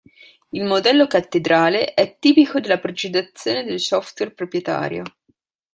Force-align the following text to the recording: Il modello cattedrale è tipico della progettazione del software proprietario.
Il 0.49 0.63
modello 0.63 1.05
cattedrale 1.05 1.93
è 1.93 2.17
tipico 2.17 2.59
della 2.59 2.79
progettazione 2.79 3.63
del 3.63 3.79
software 3.79 4.31
proprietario. 4.31 5.03